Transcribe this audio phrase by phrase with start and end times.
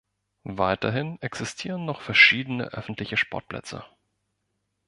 [0.49, 3.85] Weiterhin existieren noch verschiedene öffentliche Sportplätze.